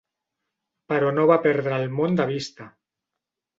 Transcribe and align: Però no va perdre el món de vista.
Però 0.91 1.11
no 1.19 1.27
va 1.33 1.37
perdre 1.45 1.79
el 1.83 1.87
món 2.01 2.19
de 2.23 2.27
vista. 2.35 2.71